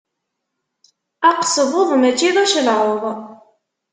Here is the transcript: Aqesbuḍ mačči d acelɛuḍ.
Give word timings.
Aqesbuḍ 1.29 1.89
mačči 2.01 2.29
d 2.35 2.37
acelɛuḍ. 2.43 3.03